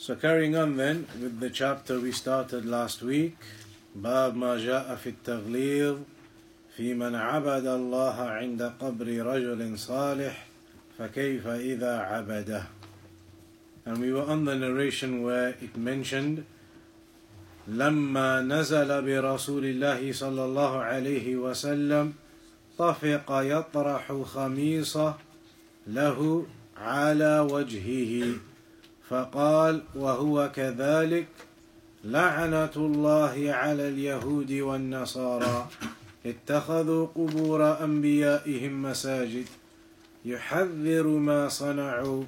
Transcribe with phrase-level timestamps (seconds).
[0.00, 3.34] So carrying on then with the chapter we started last week
[3.96, 5.96] باب ما جاء في التغليظ
[6.76, 10.46] في من عبد الله عند قبر رجل صالح
[10.98, 12.62] فكيف إذا عبده
[13.86, 16.44] And we were on the narration where it mentioned
[17.68, 22.12] لما نزل برسول الله صلى الله عليه وسلم
[22.78, 25.14] طفق يطرح خميصه
[25.86, 28.38] له على وجهه
[29.08, 31.26] فقال وهو كذلك
[32.04, 35.68] لعنة الله على اليهود والنصارى.
[36.26, 39.46] اتخذوا قبور أنبيائهم مساجد.
[40.24, 42.24] يحذر ما صنعوا.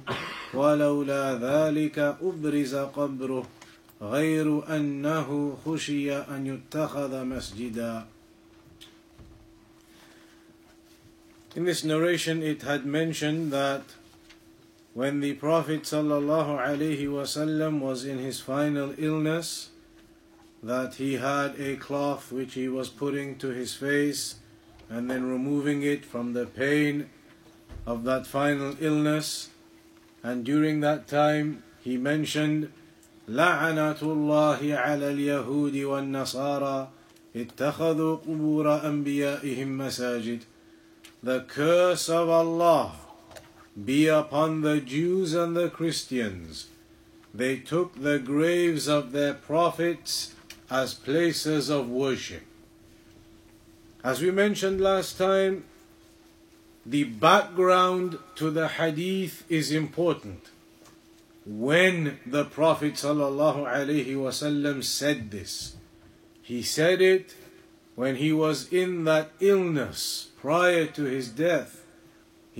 [0.53, 3.45] ولولا ذلك أبرز قبره.
[4.01, 8.05] غير أنه خشي أن يتخذ مسجدا.
[11.55, 13.83] In this narration it had mentioned that
[14.94, 19.70] when the Prophet ﷺ was in his final illness
[20.62, 24.36] that he had a cloth which he was putting to his face
[24.88, 27.10] and then removing it from the pain
[27.86, 29.50] of that final illness
[30.22, 32.70] and during that time he mentioned
[33.28, 36.88] لعنة الله على اليهود والنصارى
[37.36, 40.40] اتخذوا قبور أنبيائهم مساجد
[41.22, 42.92] The curse of Allah
[43.85, 46.67] be upon the Jews and the Christians.
[47.33, 50.35] They took the graves of their prophets
[50.69, 52.43] as places of worship.
[54.03, 55.63] As we mentioned last time,
[56.85, 60.49] the background to the hadith is important.
[61.45, 65.75] When the Prophet ﷺ said this,
[66.41, 67.35] he said it
[67.95, 71.80] when he was in that illness prior to his death.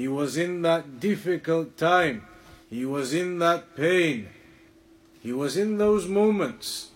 [0.01, 2.25] He was in that difficult time.
[2.72, 4.29] He was in that pain.
[5.22, 6.89] He was in those moments.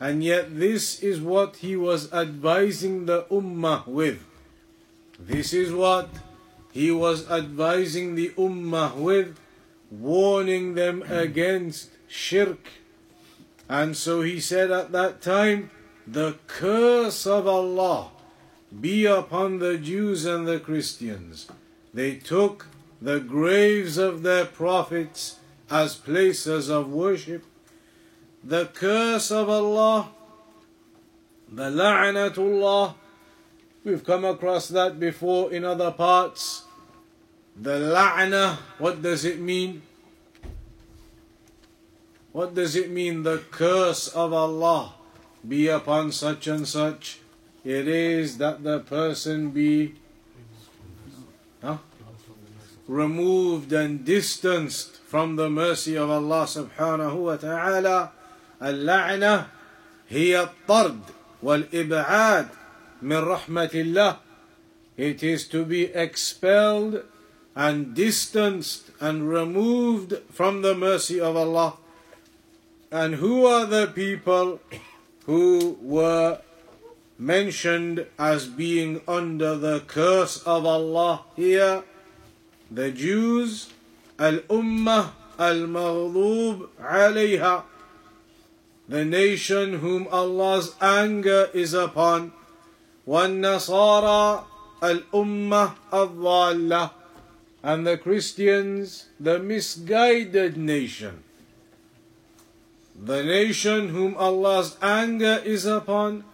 [0.00, 4.26] And yet, this is what he was advising the Ummah with.
[5.20, 6.08] This is what
[6.72, 9.38] he was advising the Ummah with,
[9.88, 12.70] warning them against shirk.
[13.68, 15.70] And so he said at that time,
[16.08, 18.10] The curse of Allah
[18.80, 21.46] be upon the Jews and the Christians.
[21.98, 22.68] They took
[23.02, 27.44] the graves of their prophets as places of worship.
[28.44, 30.10] The curse of Allah,
[31.50, 32.94] the la'natullah,
[33.82, 36.62] we've come across that before in other parts.
[37.56, 39.82] The la'na, what does it mean?
[42.30, 43.24] What does it mean?
[43.24, 44.94] The curse of Allah
[45.48, 47.18] be upon such and such.
[47.64, 49.96] It is that the person be
[51.60, 51.78] huh?
[52.87, 58.11] removed and distanced from the mercy of Allah subhanahu wa ta'ala.
[58.61, 59.47] اللعنة
[60.09, 61.01] هي الطرد
[61.43, 62.47] والإبعاد
[63.01, 64.17] من رحمة الله.
[64.97, 67.03] It is to be expelled
[67.55, 71.77] and distanced and removed from the mercy of Allah.
[72.91, 74.59] And who are the people
[75.25, 76.39] who were
[77.17, 81.83] mentioned as being under the curse of Allah here?
[82.70, 83.72] the Jews,
[84.18, 87.62] Al-Ummah al-Maghdub alayha,
[88.88, 92.32] the nation whom Allah's anger is upon,
[93.06, 94.44] وَالنَّصَارَى
[94.82, 96.90] الْأُمَّةِ الضَّالَّةِ
[97.62, 101.24] and the Christians, the misguided nation.
[103.00, 106.24] The nation whom Allah's anger is upon,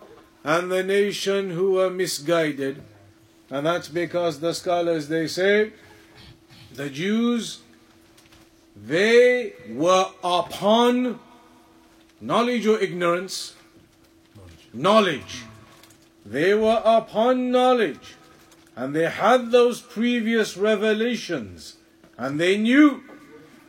[0.43, 2.83] and the nation who were misguided.
[3.51, 5.73] And that's because the scholars they say
[6.75, 7.61] the Jews
[8.77, 11.21] they were upon
[12.21, 13.55] knowledge or ignorance?
[14.73, 15.45] Knowledge.
[16.27, 18.15] They were upon knowledge.
[18.77, 21.77] And they had those previous revelations.
[22.19, 23.03] And they knew.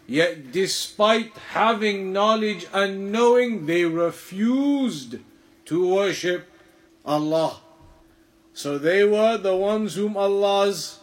[0.07, 5.17] Yet, despite having knowledge and knowing, they refused
[5.65, 6.47] to worship
[7.05, 7.59] Allah.
[8.53, 10.99] So they were the ones whom Allah's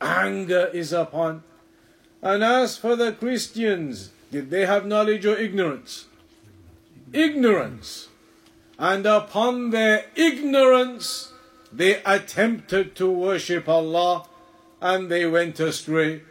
[0.00, 1.42] anger is upon.
[2.22, 6.06] And as for the Christians, did they have knowledge or ignorance?
[7.12, 8.08] ignorance.
[8.78, 11.32] And upon their ignorance,
[11.72, 14.26] they attempted to worship Allah
[14.80, 16.22] and they went astray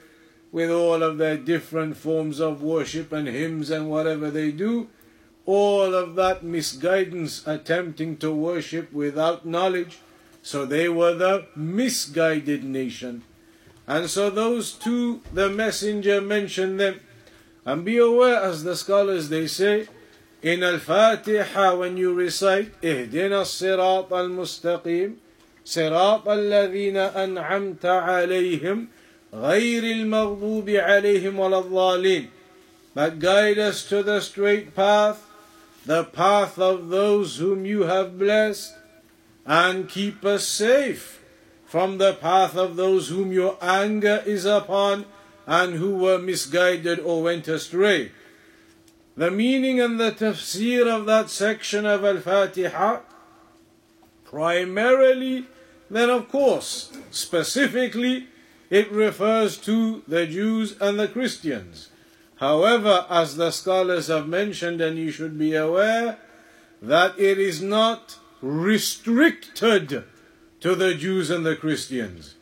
[0.51, 4.87] with all of their different forms of worship and hymns and whatever they do.
[5.45, 9.99] All of that misguidance attempting to worship without knowledge.
[10.41, 13.23] So they were the misguided nation.
[13.86, 17.00] And so those two, the messenger mentioned them.
[17.64, 19.88] And be aware, as the scholars they say,
[20.42, 25.16] in Al-Fatiha when you recite, اهدنا الصراط المستقيم
[25.64, 28.88] صراط الذين أنعمت عليهم
[29.34, 32.28] غير المغضوب عليهم ولا الضالين
[32.94, 35.24] But guide us to the straight path,
[35.86, 38.74] the path of those whom you have blessed,
[39.46, 41.20] and keep us safe
[41.75, 45.03] from the path of those whom your anger is upon
[45.45, 48.13] and who were misguided or went astray.
[49.17, 53.01] The meaning and the tafsir of that section of Al-Fatiha
[54.23, 55.47] primarily,
[55.89, 58.29] then of course, specifically,
[58.69, 61.89] it refers to the Jews and the Christians.
[62.37, 66.19] However, as the scholars have mentioned, and you should be aware,
[66.81, 70.05] that it is not restricted
[70.61, 72.35] to the Jews and the Christians.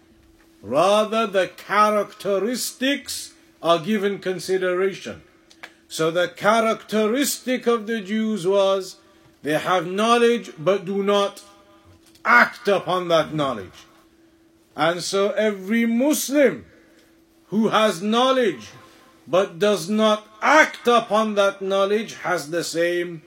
[0.62, 5.24] Rather, the characteristics are given consideration.
[5.88, 8.98] So, the characteristic of the Jews was
[9.44, 11.44] they have knowledge but do not
[12.26, 13.86] act upon that knowledge.
[14.76, 16.66] And so every Muslim
[17.48, 18.70] who has knowledge
[19.28, 23.22] but does not act upon that knowledge has the same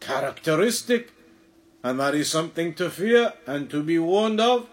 [0.00, 1.12] characteristic.
[1.82, 4.68] And that is something to fear and to be warned of.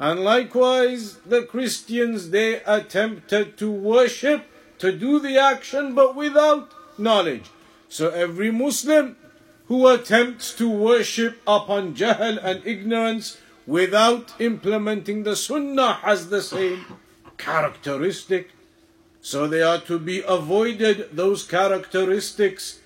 [0.00, 4.46] And likewise, the Christians, they attempted to worship,
[4.78, 7.50] to do the action, but without knowledge.
[7.88, 9.16] So every Muslim
[9.66, 16.86] who attempts to worship upon jahl and ignorance without implementing the sunnah has the same
[17.36, 18.50] characteristic.
[19.20, 22.80] So they are to be avoided, those characteristics.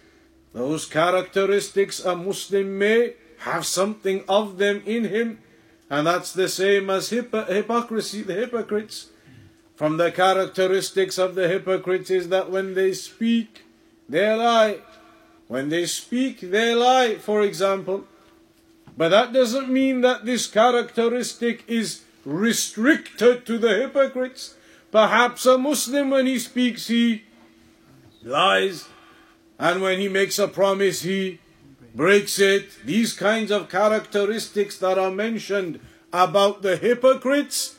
[0.53, 5.39] Those characteristics a Muslim may have something of them in him,
[5.91, 9.09] and that's the same as hypocrisy, the hypocrites.
[9.75, 13.65] From the characteristics of the hypocrites is that when they speak,
[14.09, 14.79] they lie.
[15.49, 18.05] When they speak, they lie, for example.
[18.97, 24.55] But that doesn't mean that this characteristic is restricted to the hypocrites.
[24.93, 27.25] Perhaps a Muslim, when he speaks, he
[28.23, 28.89] lies.
[29.59, 31.41] And when he makes a promise, he
[31.95, 32.71] breaks it.
[32.85, 35.81] These kinds of characteristics that are mentioned
[36.13, 37.77] about the hypocrites,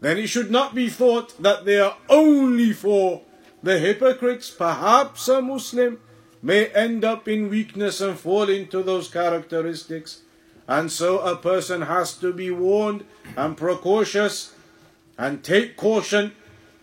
[0.00, 3.22] then it should not be thought that they are only for
[3.62, 4.50] the hypocrites.
[4.50, 6.00] Perhaps a Muslim
[6.42, 10.22] may end up in weakness and fall into those characteristics.
[10.68, 13.04] And so a person has to be warned
[13.36, 14.54] and precautious
[15.18, 16.32] and take caution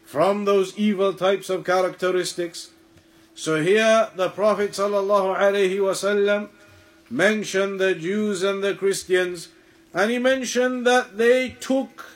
[0.05, 2.71] from those evil types of characteristics.
[3.35, 6.49] So here the Prophet ﷺ
[7.12, 9.48] mentioned the Jews and the Christians,
[9.94, 12.06] and he mentioned that they took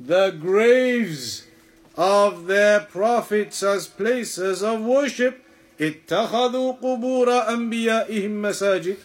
[0.00, 1.46] the graves
[1.96, 5.42] of their prophets as places of worship.
[5.80, 8.96] اتخذوا قبور أنبيائهم مساجد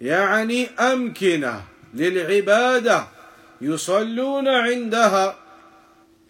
[0.00, 1.62] يعني أمكنة
[1.94, 3.06] للعبادة
[3.60, 5.36] يصلون عندها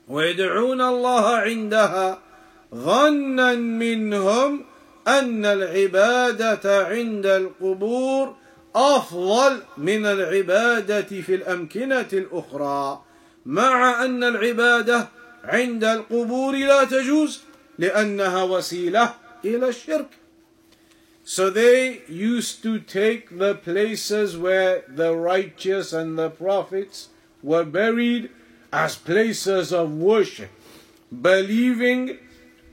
[0.08, 2.18] ويدعون الله عندها
[2.74, 4.64] ظنا منهم
[5.07, 8.35] أن العبادة عند القبور
[8.75, 13.03] أفضل من العبادة في الأمكنة الأخرى
[13.45, 15.07] مع أن العبادة
[15.43, 17.41] عند القبور لا تجوز
[17.79, 19.13] لأنها وسيلة
[19.45, 20.07] إلى الشرك
[21.23, 27.09] So they used to take the places where the righteous and the prophets
[27.43, 28.29] were buried
[28.73, 30.49] as places of worship,
[31.21, 32.17] believing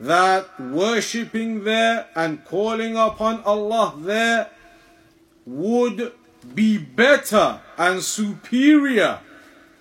[0.00, 4.50] that worshipping there and calling upon Allah there
[5.44, 6.12] would
[6.54, 9.20] be better and superior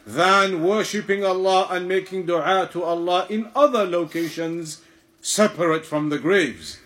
[0.05, 4.81] than worshipping Allah and making dua to Allah in other locations
[5.21, 6.79] separate from the graves.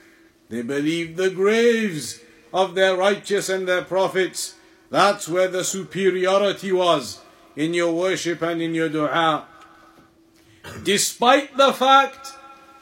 [0.49, 2.19] They believed the graves
[2.53, 4.55] of their righteous and their prophets.
[4.89, 7.21] That's where the superiority was
[7.55, 9.45] in your worship and in your dua.
[10.83, 12.33] Despite the fact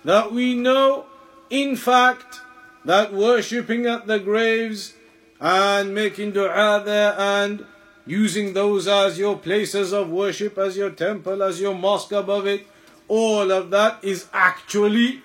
[0.04, 1.06] that we know,
[1.50, 2.42] in fact,
[2.86, 4.94] that worshipping at the graves
[5.40, 7.66] and making dua there and
[8.06, 12.66] using those as your places of worship, as your temple, as your mosque above it,
[13.08, 15.22] all of that is actually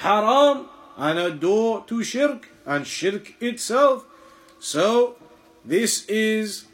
[0.00, 2.48] haram and a door to shirk.
[2.66, 4.06] and shirk itself.
[4.58, 5.16] So,
[5.64, 6.64] this is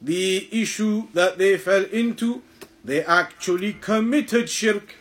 [0.00, 2.42] the issue that they fell into.
[2.82, 4.94] They actually committed shirk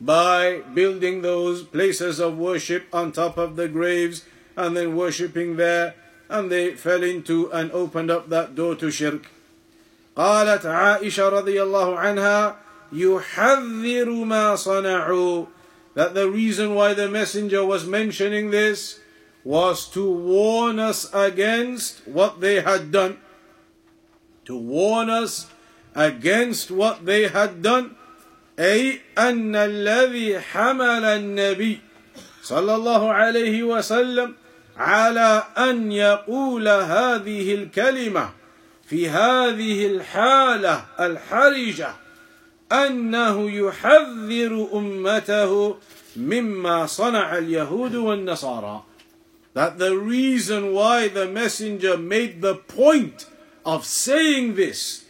[0.00, 4.24] by building those places of worship on top of the graves
[4.56, 5.94] and then worshipping there
[6.28, 9.26] and they fell into and opened up that door to shirk.
[10.16, 12.56] قالت عائشة رضي الله عنها
[12.92, 15.46] يحذر ما صنعوا
[15.94, 19.00] that the reason why the messenger was mentioning this
[19.44, 23.18] was to warn us against what they had done
[24.44, 25.46] to warn us
[25.94, 27.96] against what they had done
[28.59, 31.79] أي أن الذي حمل النبي
[32.43, 34.35] صلى الله عليه وسلم
[34.77, 38.29] على أن يقول هذه الكلمة
[38.87, 41.89] في هذه الحالة الحرجة
[42.71, 45.77] أنه يحذر أمته
[46.15, 48.83] مما صنع اليهود والنصارى.
[49.53, 53.25] That the reason why the messenger made the point
[53.65, 55.04] of saying this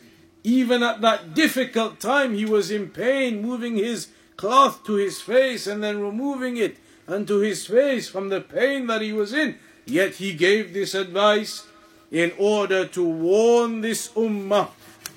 [0.45, 5.67] even at that difficult time he was in pain moving his cloth to his face
[5.67, 9.57] and then removing it unto his face from the pain that he was in
[9.87, 11.67] yet he gave this advice
[12.11, 14.69] in order to warn this ummah,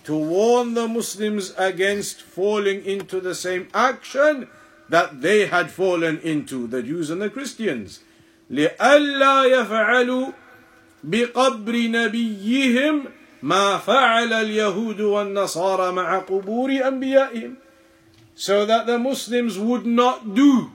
[0.04, 4.48] to warn the Muslims against falling into the same action
[4.90, 8.02] that they had fallen into, the Jews and the Christians.
[8.52, 10.34] لئلا يفعلوا
[11.04, 13.06] بقبر نبيهم
[13.44, 17.56] ما فعل اليهود والنصارى مع قبور أنبيائهم
[18.36, 20.72] so that the Muslims would not do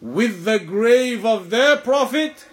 [0.00, 2.46] with the grave of their prophet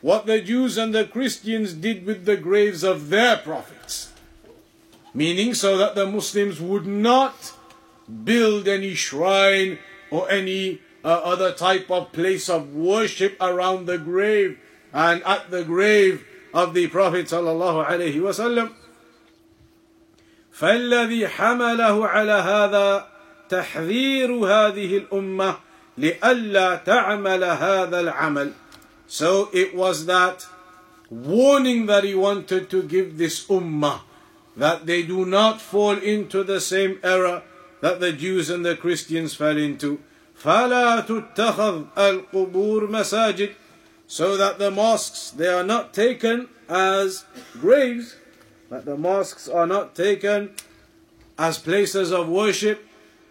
[0.00, 4.12] what the Jews and the Christians did with the graves of their prophets.
[5.14, 7.52] Meaning, so that the Muslims would not
[8.24, 9.78] build any shrine
[10.10, 14.58] or any uh, other type of place of worship around the grave
[14.92, 18.74] and at the grave of the Prophet sallallahu alaihi wasallam.
[20.61, 23.07] فالذي حمله على هذا
[23.49, 25.55] تحذير هذه الأمة
[25.97, 28.53] لئلا تعمل هذا العمل
[29.07, 30.45] so it was that
[31.09, 34.01] warning that he wanted to give this ummah
[34.55, 37.41] that they do not fall into the same error
[37.81, 39.99] that the Jews and the Christians fell into.
[40.41, 43.53] فَلَا تُتَّخَذْ الْقُبُورُ مَسَاجِدِ
[44.07, 47.25] So that the mosques, they are not taken as
[47.59, 48.15] graves,
[48.70, 50.50] that the mosques are not taken
[51.38, 52.82] as places of worship,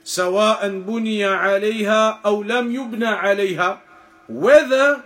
[0.04, 3.80] سواء بني عليها أو لم يبنى عليها,
[4.28, 5.04] whether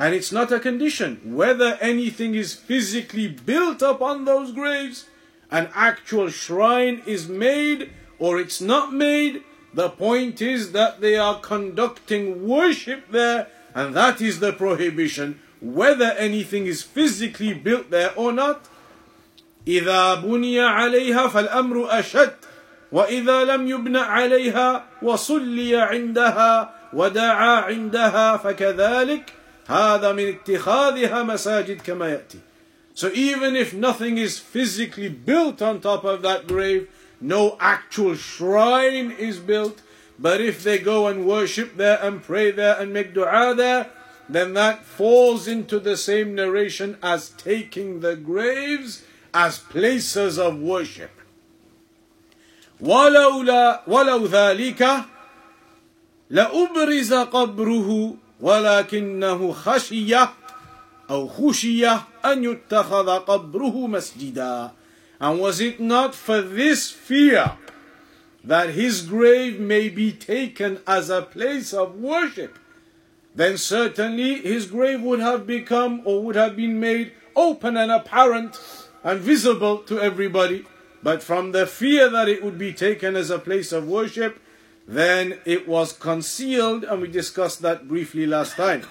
[0.00, 1.20] and it's not a condition.
[1.22, 5.04] Whether anything is physically built upon those graves,
[5.50, 9.42] an actual shrine is made or it's not made,
[9.74, 15.38] the point is that they are conducting worship there, and that is the prohibition.
[15.60, 18.66] Whether anything is physically built there or not.
[19.68, 22.34] إذا بني عليها فالأمر أشد
[22.92, 29.32] وإذا لم يبنى عليها وصلي عندها ودعا عندها فكذلك
[29.66, 32.38] هذا من اتخاذها مساجد كما يأتي.
[32.94, 36.88] So even if nothing is physically built on top of that grave,
[37.20, 39.80] no actual shrine is built,
[40.18, 43.90] but if they go and worship there and pray there and make dua there,
[44.28, 49.02] then that falls into the same narration as taking the graves
[49.34, 51.10] as places of worship.
[52.80, 55.04] ولولا ولو ذلك
[56.30, 60.16] لأبرز قبره ولكنه خشي
[61.10, 61.86] أو خشي
[62.24, 64.70] أن يتخذ قبره مسجدا
[65.20, 67.52] And was it not for this fear
[68.42, 72.58] that his grave may be taken as a place of worship,
[73.34, 78.58] then certainly his grave would have become or would have been made open and apparent
[79.05, 80.65] and visible to everybody.
[81.03, 84.41] But from the fear that it would be taken as a place of worship,
[84.87, 88.83] then it was concealed, and we discussed that briefly last time.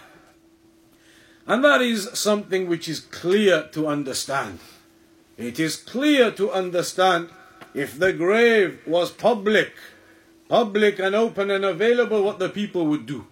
[1.47, 4.61] And that is something which is clear to understand.
[5.37, 7.29] It is clear to understand
[7.75, 9.73] if the grave was public,
[10.49, 13.27] public and open and available, what the people would do.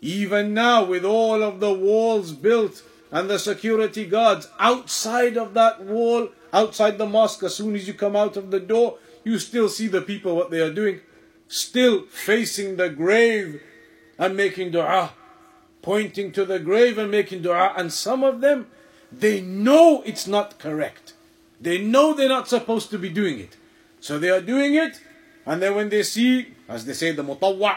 [0.00, 5.82] Even now, with all of the walls built and the security guards outside of that
[5.82, 9.68] wall, outside the mosque, as soon as you come out of the door, you still
[9.68, 11.00] see the people what they are doing
[11.50, 13.60] still facing the grave
[14.16, 15.12] and making dua,
[15.82, 17.74] pointing to the grave and making dua.
[17.76, 18.68] And some of them,
[19.12, 21.14] they know it's not correct.
[21.60, 23.56] They know they're not supposed to be doing it.
[23.98, 25.00] So they are doing it,
[25.44, 27.76] and then when they see, as they say, the mutawwa,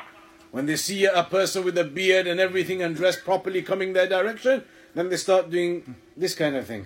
[0.52, 4.08] when they see a person with a beard and everything and dressed properly coming their
[4.08, 4.63] direction,
[4.96, 6.86] then they start doing this kind of thing.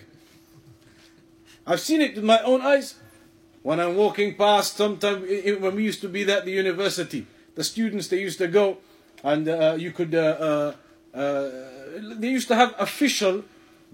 [1.65, 2.95] I've seen it with my own eyes.
[3.63, 5.27] When I'm walking past, sometimes
[5.59, 8.77] when we used to be at the university, the students they used to go,
[9.23, 10.15] and uh, you could.
[10.15, 10.73] Uh,
[11.13, 11.51] uh, uh,
[12.15, 13.43] they used to have official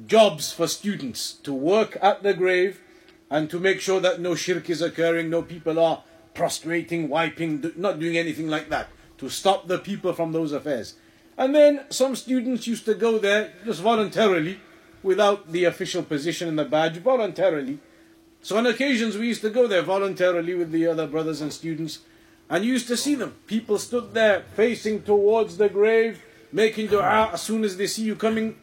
[0.05, 2.81] jobs for students to work at the grave
[3.29, 6.03] and to make sure that no shirk is occurring, no people are
[6.33, 10.95] prostrating, wiping, not doing anything like that, to stop the people from those affairs.
[11.37, 14.59] And then some students used to go there just voluntarily,
[15.01, 17.79] without the official position and the badge, voluntarily.
[18.41, 21.99] So on occasions we used to go there voluntarily with the other brothers and students,
[22.49, 23.35] and you used to see them.
[23.47, 26.21] People stood there facing towards the grave,
[26.51, 28.57] making dua as soon as they see you coming,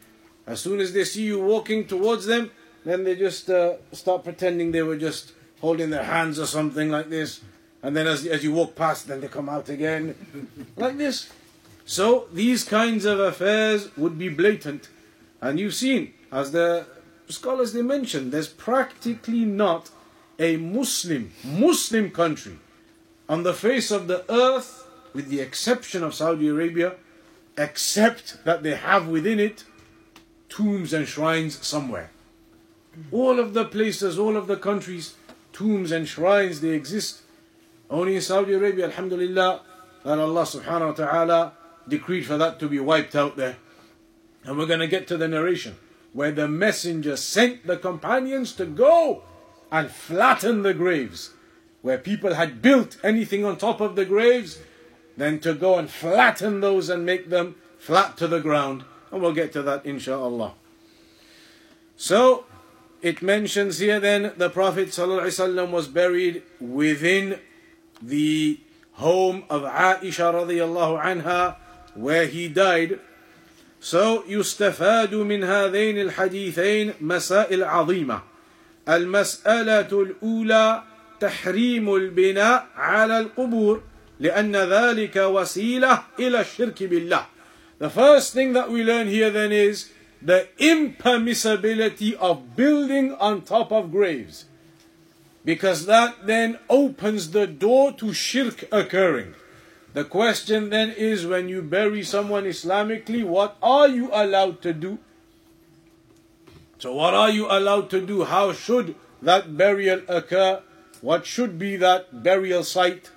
[0.46, 2.50] as soon as they see you walking towards them,
[2.84, 7.10] then they just uh, start pretending they were just holding their hands or something like
[7.10, 7.40] this.
[7.82, 10.14] And then as, as you walk past, then they come out again,
[10.76, 11.30] like this.
[11.90, 14.88] So these kinds of affairs would be blatant.
[15.40, 16.87] And you've seen, as the
[17.28, 19.90] scholars they mentioned, there's practically not
[20.38, 22.61] a Muslim, Muslim country
[23.28, 26.94] on the face of the earth, with the exception of Saudi Arabia,
[27.59, 29.64] except that they have within it
[30.49, 32.12] tombs and shrines somewhere.
[33.11, 35.14] All of the places, all of the countries,
[35.52, 37.23] tombs and shrines, they exist.
[37.90, 39.62] Only in Saudi Arabia, Alhamdulillah,
[40.04, 41.52] that Allah subhanahu wa ta'ala
[41.88, 43.56] decreed for that to be wiped out there.
[44.44, 45.76] And we're going to get to the narration
[46.12, 49.22] where the messenger sent the companions to go
[49.70, 51.30] and flatten the graves.
[51.82, 54.58] Where people had built anything on top of the graves,
[55.16, 58.84] then to go and flatten those and make them flat to the ground.
[59.10, 60.54] And we'll get to that inshallah.
[61.96, 62.44] So,
[63.02, 67.38] it mentions here then the Prophet was buried within
[68.02, 68.60] the
[68.92, 71.56] home of Aisha radiallahu anha
[71.95, 73.00] where he died.
[73.79, 78.21] So يستفاد من هذين الحديثين مسائل عظيمة.
[78.89, 80.83] المسألة الأولى
[81.19, 83.83] تحريم البناء على القبور
[84.20, 87.25] لأن ذلك وسيلة إلى الشرك بالله.
[87.79, 89.91] The first thing that we learn here then is
[90.22, 94.46] the impermissibility of building on top of graves.
[95.44, 99.35] Because that then opens the door to shirk occurring.
[99.92, 104.98] The question then is when you bury someone Islamically, what are you allowed to do?
[106.78, 108.24] So, what are you allowed to do?
[108.24, 110.62] How should that burial occur?
[111.00, 113.10] What should be that burial site?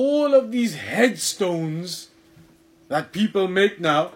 [0.00, 2.08] all of these headstones
[2.88, 4.12] that people make now,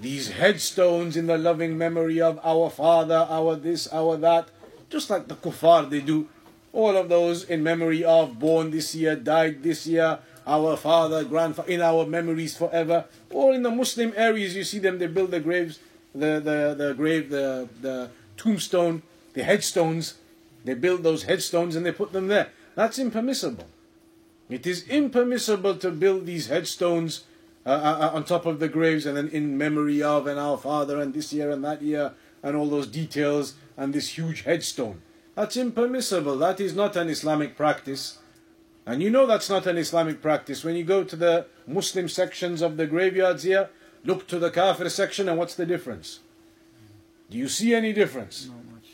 [0.00, 4.48] these headstones in the loving memory of our father, our this, our that,
[4.90, 6.28] just like the kuffar they do,
[6.72, 11.68] all of those in memory of born this year, died this year, our father, grandfather,
[11.70, 13.04] in our memories forever.
[13.30, 15.78] Or in the Muslim areas, you see them, they build the graves,
[16.14, 19.02] the, the, the grave, the, the tombstone,
[19.34, 20.14] the headstones.
[20.64, 22.50] They build those headstones and they put them there.
[22.74, 23.66] That's impermissible.
[24.48, 27.24] It is impermissible to build these headstones
[27.66, 30.56] uh, uh, uh, on top of the graves and then in memory of and our
[30.56, 35.00] father and this year and that year and all those details and this huge headstone.
[35.34, 36.36] That's impermissible.
[36.36, 38.18] That is not an Islamic practice.
[38.84, 40.64] And you know that's not an Islamic practice.
[40.64, 43.70] When you go to the Muslim sections of the graveyards here,
[44.04, 46.20] look to the Kafir section and what's the difference?
[47.30, 48.50] Do you see any difference?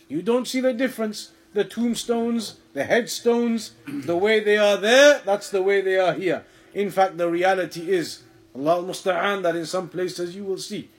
[0.08, 5.50] You don't see the difference the tombstones, the headstones, the way they are there, that's
[5.50, 6.44] the way they are here.
[6.74, 10.90] In fact, the reality is, Allah musta'an, that in some places you will see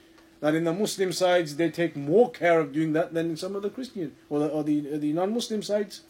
[0.45, 3.55] that in the Muslim sides they take more care of doing that than in some
[3.55, 6.01] of the Christian or the, or the, the non Muslim sides.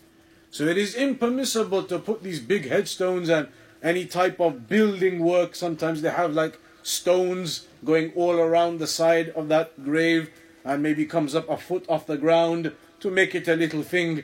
[0.52, 3.48] So it is impermissible to put these big headstones and
[3.82, 5.56] any type of building work.
[5.56, 10.30] Sometimes they have like stones going all around the side of that grave
[10.66, 14.24] and maybe comes up a foot off the ground to make it a little thing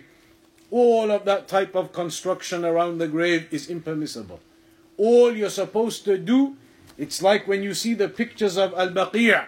[0.72, 4.40] all of that type of construction around the grave is impermissible.
[4.98, 6.56] All you're supposed to do,
[6.98, 9.46] it's like when you see the pictures of Al Baqi'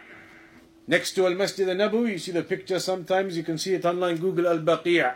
[0.88, 3.86] next to Al Masjid al Nabawi, you see the picture sometimes, you can see it
[3.86, 5.13] online, Google Al Baqi'.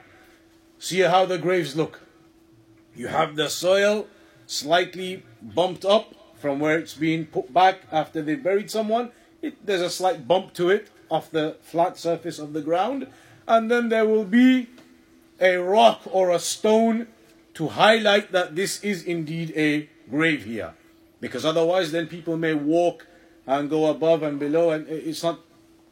[0.80, 2.02] See how the graves look.
[2.96, 4.08] You have the soil
[4.46, 9.12] slightly bumped up from where it's been put back after they buried someone.
[9.42, 13.08] It, there's a slight bump to it off the flat surface of the ground,
[13.48, 14.68] and then there will be
[15.40, 17.08] a rock or a stone
[17.54, 20.74] to highlight that this is indeed a grave here.
[21.20, 23.08] Because otherwise, then people may walk
[23.46, 25.40] and go above and below, and it's not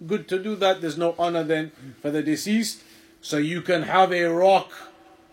[0.05, 0.81] good to do that.
[0.81, 2.81] There's no honor then for the deceased.
[3.21, 4.71] So you can have a rock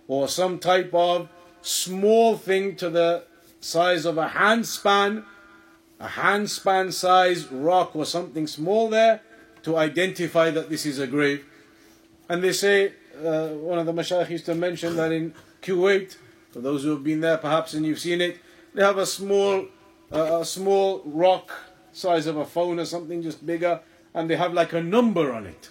[0.09, 1.29] or some type of
[1.62, 3.25] small thing to the
[3.61, 5.25] size of a handspan
[6.03, 9.20] a handspan size rock or something small there
[9.62, 11.44] to identify that this is a grave.
[12.29, 12.94] And they say,
[13.25, 16.16] uh, one of the mashayikh used to mention that in Kuwait,
[16.51, 18.40] for those who have been there perhaps and you've seen it,
[18.75, 19.66] they have a small,
[20.11, 21.53] uh, a small rock
[21.92, 23.81] size of a phone or something, just bigger,
[24.14, 25.70] and they have like a number on it.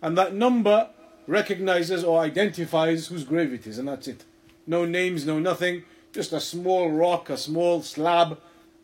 [0.00, 0.90] And that number
[1.26, 4.24] recognizes or identifies whose grave it is, and that's it.
[4.66, 8.40] No names, no nothing, just a small rock, a small slab,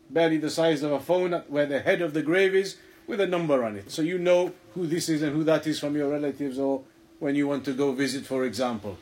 [0.09, 3.27] barely the size of a phone, where the head of the grave is, with a
[3.27, 3.91] number on it.
[3.91, 6.83] So you know who this is and who that is from your relatives or
[7.19, 8.97] when you want to go visit, for example.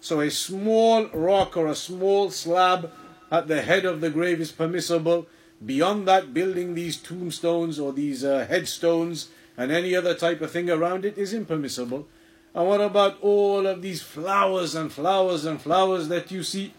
[0.00, 2.92] So a small rock or a small slab
[3.30, 5.26] at the head of the grave is permissible.
[5.64, 10.68] Beyond that, building these tombstones or these uh, headstones and any other type of thing
[10.68, 12.06] around it is impermissible.
[12.54, 16.74] And what about all of these flowers and flowers and flowers that you see?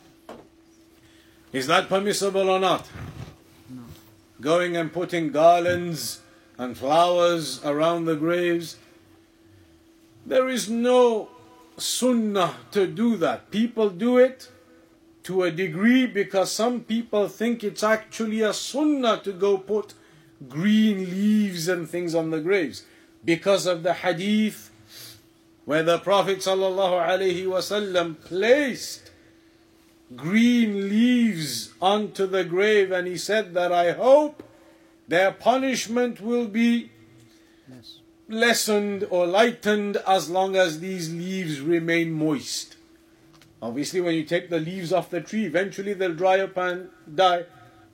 [1.51, 2.87] Is that permissible or not?
[3.69, 3.83] No.
[4.41, 6.21] Going and putting garlands
[6.57, 8.77] and flowers around the graves.
[10.25, 11.29] There is no
[11.77, 13.49] sunnah to do that.
[13.49, 14.51] People do it
[15.27, 19.93] to a degree because some people think it's actually a sunnah to go put
[20.47, 22.85] green leaves and things on the graves
[23.25, 24.71] because of the hadith
[25.65, 29.11] where the Prophet ﷺ placed
[30.15, 34.41] green leaves onto the grave and he said that I hope
[35.09, 36.89] their punishment will be
[38.29, 42.77] lessened or lightened as long as these leaves remain moist.
[43.61, 47.45] Obviously, when you take the leaves off the tree, eventually they'll dry up and die,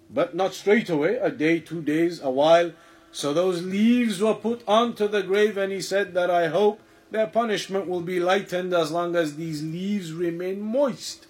[0.10, 2.72] but not straight away, a day, two days, a while.
[3.12, 7.28] So those leaves were put onto the grave, and he said that I hope their
[7.28, 11.28] punishment will be lightened as long as these leaves remain moist.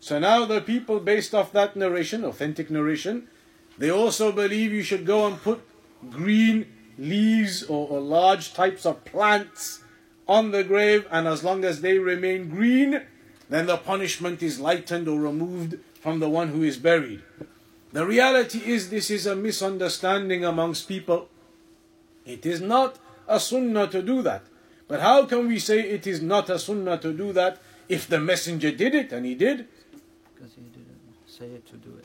[0.00, 3.28] So now the people, based off that narration, authentic narration,
[3.78, 5.62] they also believe you should go and put
[6.10, 6.66] green
[6.98, 9.82] leaves or, or large types of plants
[10.26, 13.02] on the grave, and as long as they remain green,
[13.48, 17.22] then the punishment is lightened or removed from the one who is buried.
[17.92, 21.28] The reality is, this is a misunderstanding amongst people.
[22.26, 24.42] It is not a sunnah to do that.
[24.86, 28.20] But how can we say it is not a sunnah to do that if the
[28.20, 29.66] messenger did it and he did?
[30.34, 32.04] Because he didn't say it to do it.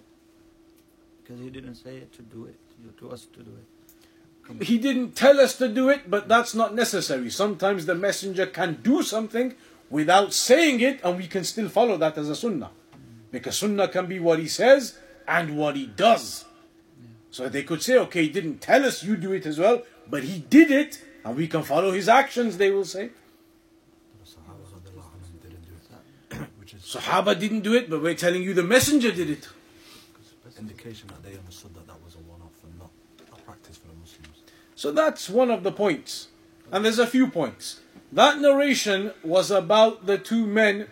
[1.22, 2.56] Because he didn't say it to do it,
[3.00, 4.64] to us to do it.
[4.64, 7.30] He didn't tell us to do it, but that's not necessary.
[7.30, 9.56] Sometimes the messenger can do something
[9.94, 12.72] without saying it, and we can still follow that as a sunnah.
[13.32, 16.46] Because sunnah can be what he says and what he does.
[17.30, 20.24] So they could say, okay, he didn't tell us you do it as well, but
[20.24, 23.12] he did it, and we can follow his actions, they will say.
[26.94, 29.48] Sahaba didn't do it, but we're telling you the messenger did it.
[30.60, 32.90] Indication that they understood that that was a one-off and not
[33.34, 34.38] a practice for the Muslims.
[34.76, 36.30] So that's one of the points.
[36.72, 37.82] And there's a few points.
[38.13, 40.86] That narration was about the two men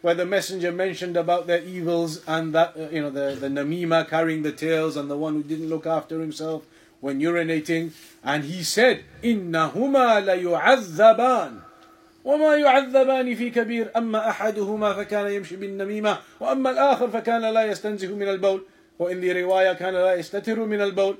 [0.00, 4.08] where the messenger mentioned about their evils and that, uh, you know, the, the Namima
[4.08, 6.62] carrying the tales and the one who didn't look after himself
[7.00, 7.90] when urinating.
[8.22, 11.62] And he said, إِنَّهُمَا لَيُعَذَّبَانِ
[12.24, 18.28] وما يعذبان في كبير أما أحدهما فكان يمشي بالنميمة وأما الآخر فكان لا يستنزه من
[18.28, 18.62] البول
[18.98, 21.16] وإن the رواية كان لا يستتر من البول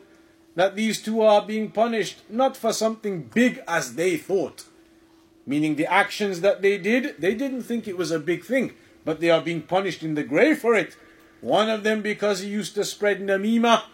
[0.57, 4.65] that these two are being punished not for something big as they thought.
[5.49, 8.75] Meaning the actions that they did, they didn't think it was a big thing,
[9.07, 10.95] but they are being punished in the grave for it.
[11.41, 13.85] One of them because he used to spread namima,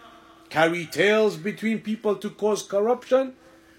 [0.50, 3.34] carry tales between people to cause corruption,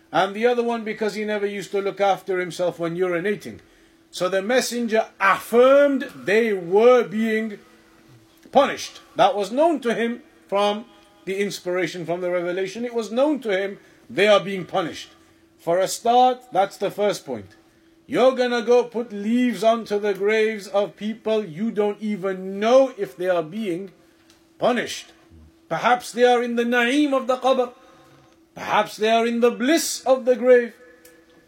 [0.10, 3.60] and the other one because he never used to look after himself when urinating.
[4.10, 7.60] So the messenger affirmed they were being
[8.54, 9.02] punished.
[9.18, 10.86] That was known to him from
[11.26, 12.86] the inspiration from the revelation.
[12.86, 15.10] It was known to him they are being punished.
[15.58, 17.48] For a start, that's the first point.
[18.08, 23.18] You're gonna go put leaves onto the graves of people you don't even know if
[23.18, 23.92] they are being
[24.60, 25.12] punished.
[25.70, 27.74] Perhaps they are in the na'im of the qabr.
[28.54, 30.74] Perhaps they are in the bliss of the grave.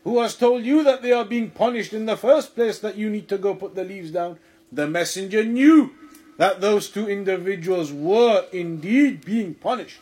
[0.04, 3.10] Who has told you that they are being punished in the first place that you
[3.10, 4.40] need to go put the leaves down?
[4.72, 5.92] The messenger knew
[6.38, 10.00] that those two individuals were indeed being punished.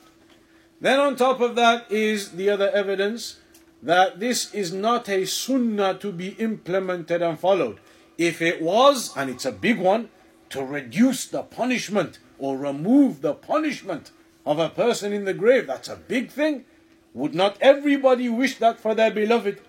[0.79, 3.39] Then, on top of that, is the other evidence
[3.85, 7.79] that this is not a sunnah to be implemented and followed.
[8.17, 10.09] If it was, and it's a big one,
[10.49, 14.09] to reduce the punishment or remove the punishment
[14.43, 16.65] of a person in the grave, that's a big thing.
[17.13, 19.61] Would not everybody wish that for their beloved?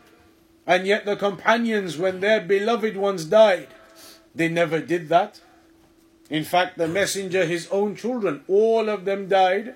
[0.67, 3.69] And yet, the companions, when their beloved ones died,
[4.35, 5.41] they never did that.
[6.31, 9.75] In fact, the messenger, his own children, all of them died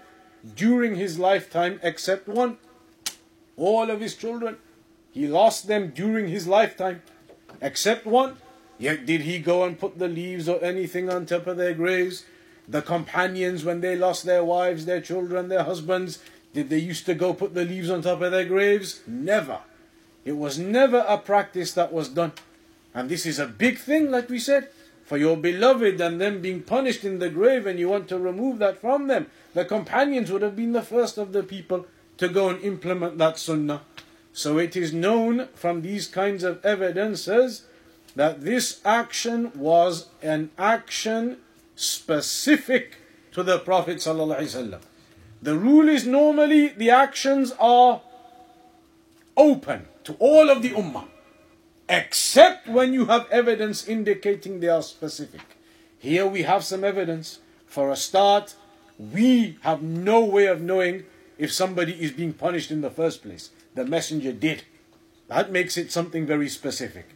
[0.57, 2.57] during his lifetime except one.
[3.57, 4.57] All of his children,
[5.13, 7.03] he lost them during his lifetime
[7.61, 8.37] except one.
[8.79, 12.25] Yet did he go and put the leaves or anything on top of their graves?
[12.67, 16.19] The companions, when they lost their wives, their children, their husbands,
[16.55, 19.01] did they used to go put the leaves on top of their graves?
[19.07, 19.61] Never.
[20.25, 22.33] It was never a practice that was done.
[22.95, 24.69] And this is a big thing, like we said,
[25.05, 28.59] for your beloved and them being punished in the grave, and you want to remove
[28.59, 29.27] that from them.
[29.55, 31.87] The companions would have been the first of the people
[32.21, 33.81] to go and implement that sunnah.
[34.35, 37.65] So it is known from these kinds of evidences
[38.15, 41.39] that this action was an action
[41.77, 42.99] specific
[43.33, 44.01] to the Prophet.
[44.01, 48.03] The rule is normally the actions are
[49.35, 51.07] open to all of the ummah,
[51.89, 55.41] except when you have evidence indicating they are specific.
[55.99, 57.39] Here we have some evidence.
[57.65, 58.57] For a start,
[58.99, 61.05] we have no way of knowing
[61.41, 63.49] if somebody is being punished in the first place.
[63.75, 64.65] The messenger did.
[65.29, 67.07] That makes it something very specific.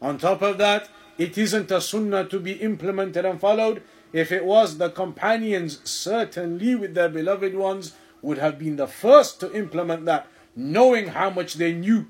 [0.00, 3.82] On top of that, it isn't a sunnah to be implemented and followed.
[4.12, 9.40] If it was, the companions, certainly with their beloved ones, would have been the first
[9.40, 12.06] to implement that, knowing how much they knew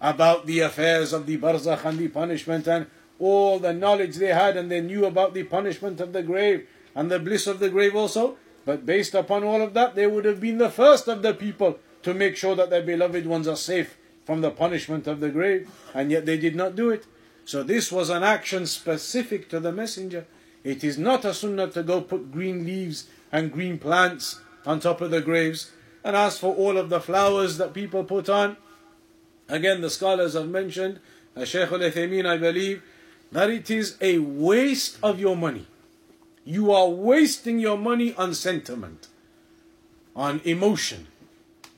[0.00, 2.86] about the affairs of the barzakh and the punishment and
[3.20, 7.08] all the knowledge they had and they knew about the punishment of the grave and
[7.08, 8.36] the bliss of the grave also.
[8.64, 11.78] But based upon all of that, they would have been the first of the people
[12.02, 15.68] to make sure that their beloved ones are safe from the punishment of the grave,
[15.94, 17.06] and yet they did not do it.
[17.44, 20.26] So this was an action specific to the messenger.
[20.62, 25.00] It is not a sunnah to go put green leaves and green plants on top
[25.00, 25.72] of the graves.
[26.04, 28.56] And as for all of the flowers that people put on,
[29.48, 31.00] again the scholars have mentioned,
[31.36, 32.82] uh, Shaykh al I believe,
[33.32, 35.66] that it is a waste of your money.
[36.44, 39.08] You are wasting your money on sentiment,
[40.16, 41.06] on emotion,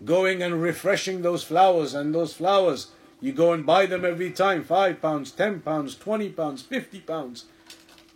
[0.05, 2.88] going and refreshing those flowers and those flowers
[3.24, 7.46] you go and buy them every time five pounds, ten pounds, twenty pounds, fifty pounds.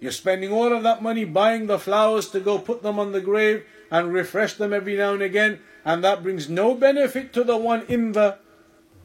[0.00, 3.20] You're spending all of that money buying the flowers to go put them on the
[3.22, 7.56] grave and refresh them every now and again, and that brings no benefit to the
[7.56, 8.36] one in the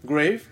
[0.05, 0.49] grave.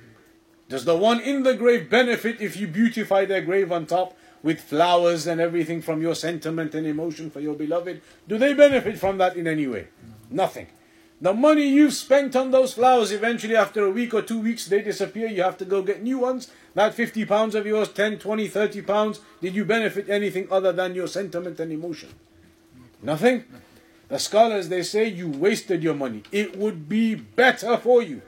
[0.69, 4.60] Does the one in the grave benefit if you beautify their grave on top with
[4.62, 8.01] flowers and everything from your sentiment and emotion for your beloved?
[8.27, 9.88] Do they benefit from that in any way?
[10.30, 10.67] Nothing.
[11.21, 14.82] The money you've spent on those flowers, eventually after a week or two weeks, they
[14.82, 15.27] disappear.
[15.27, 16.49] You have to go get new ones.
[16.73, 20.95] That 50 pounds of yours, 10, 20, 30 pounds, did you benefit anything other than
[20.95, 22.10] your sentiment and emotion?
[23.04, 23.43] Nothing.
[24.08, 26.23] The scholars, they say you wasted your money.
[26.32, 28.23] It would be better for you.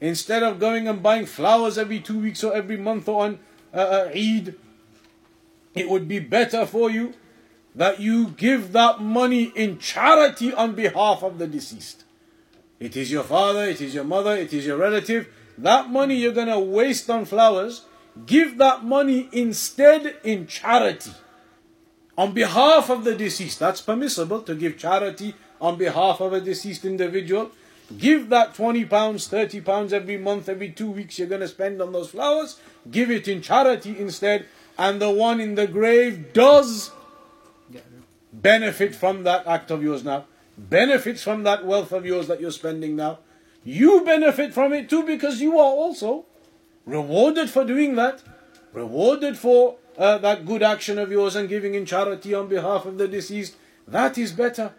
[0.00, 3.38] Instead of going and buying flowers every two weeks or every month or on
[3.74, 4.54] uh, uh, Eid,
[5.74, 7.14] it would be better for you
[7.74, 12.04] that you give that money in charity on behalf of the deceased.
[12.80, 15.28] It is your father, it is your mother, it is your relative.
[15.58, 17.84] That money you're going to waste on flowers,
[18.26, 21.12] give that money instead in charity.
[22.16, 23.58] On behalf of the deceased.
[23.58, 27.50] That's permissible to give charity on behalf of a deceased individual.
[27.96, 31.82] Give that 20 pounds, 30 pounds every month, every two weeks you're going to spend
[31.82, 32.58] on those flowers.
[32.90, 34.46] Give it in charity instead.
[34.80, 36.90] And the one in the grave does
[38.32, 40.24] benefit from that act of yours now
[40.68, 43.18] benefits from that wealth of yours that you're spending now.
[43.64, 46.26] You benefit from it too because you are also
[46.84, 48.22] rewarded for doing that,
[48.72, 52.98] rewarded for uh, that good action of yours and giving in charity on behalf of
[52.98, 53.56] the deceased.
[53.86, 54.72] That is better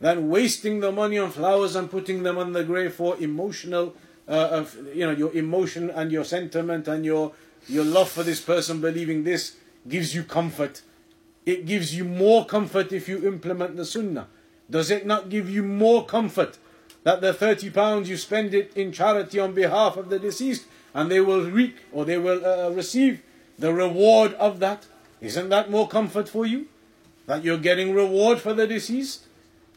[0.00, 3.94] than wasting the money on flowers and putting them on the grave for emotional,
[4.28, 7.32] uh, of, you know, your emotion and your sentiment and your
[7.68, 9.56] your love for this person, believing this
[9.88, 10.82] gives you comfort.
[11.46, 14.28] It gives you more comfort if you implement the sunnah.
[14.70, 16.58] Does it not give you more comfort
[17.02, 21.10] that the 30 pounds you spend it in charity on behalf of the deceased and
[21.10, 23.22] they will reap or they will uh, receive
[23.58, 24.86] the reward of that?
[25.20, 26.66] Isn't that more comfort for you?
[27.26, 29.26] That you're getting reward for the deceased?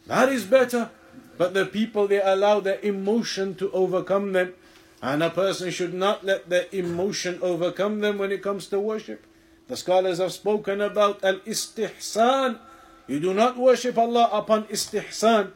[0.06, 0.89] That is better.
[1.38, 4.54] But the people, they allow their emotion to overcome them.
[5.02, 9.26] And a person should not let their emotion overcome them when it comes to worship.
[9.68, 12.60] The scholars have spoken about al-istihsan,
[13.08, 15.52] you do not worship Allah upon istihsan,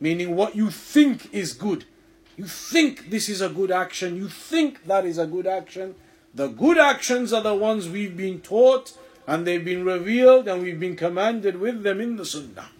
[0.00, 1.84] meaning what you think is good.
[2.36, 5.94] You think this is a good action, you think that is a good action.
[6.34, 10.80] The good actions are the ones we've been taught and they've been revealed and we've
[10.80, 12.70] been commanded with them in the Sunnah.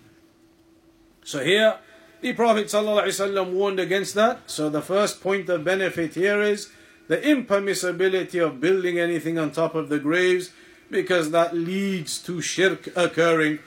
[1.23, 1.79] So here,
[2.24, 4.50] the Prophet ﷺ warned against that.
[4.50, 6.70] So the first point of benefit here is
[7.08, 10.52] the impermissibility of building anything on top of the graves
[10.92, 13.60] because that leads to shirk occurring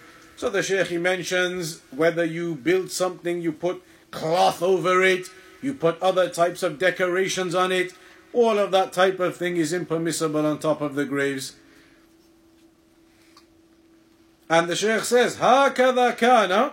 [0.42, 5.28] so the Shaykh he mentions whether you build something, you put cloth over it,
[5.62, 7.92] you put other types of decorations on it.
[8.32, 11.54] All of that type of thing is impermissible on top of the graves.
[14.50, 16.72] And the Shaykh says, هكذا كان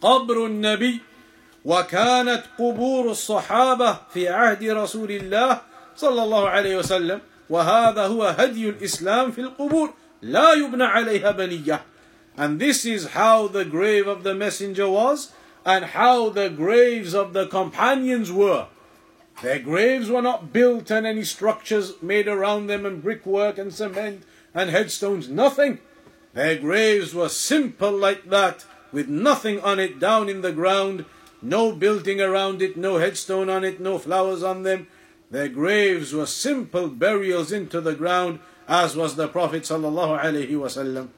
[0.00, 1.00] قبر النبي
[1.64, 5.60] وكانت قبور الصحابة في عهد رسول الله
[5.96, 11.82] صلى الله عليه وسلم وهذا هو هدي الإسلام في القبور لا يبنى عليها بنية
[12.36, 15.32] and this is how the grave of the messenger was
[15.66, 18.66] and how the graves of the companions were
[19.42, 24.22] their graves were not built and any structures made around them and brickwork and cement
[24.54, 25.78] and headstones nothing
[26.32, 31.04] their graves were simple like that with nothing on it down in the ground
[31.40, 34.86] no building around it no headstone on it no flowers on them
[35.32, 41.08] their graves were simple burials into the ground, as was the Prophet sallallahu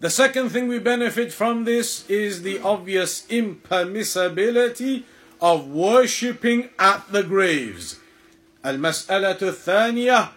[0.00, 5.04] The second thing we benefit from this is the obvious impermissibility
[5.40, 8.00] of worshipping at the graves.
[8.64, 10.28] المسألة الثانية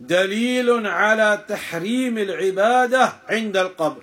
[0.00, 4.02] دليل على تحريم العبادة عند القبر